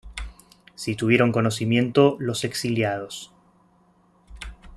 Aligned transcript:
Sí 0.73 0.95
tuvieron 0.95 1.31
conocimiento 1.31 2.15
los 2.19 2.43
exiliados. 2.43 3.31